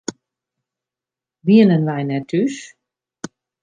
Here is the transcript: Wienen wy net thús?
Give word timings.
Wienen 1.45 1.83
wy 1.89 2.01
net 2.05 2.25
thús? 2.29 2.55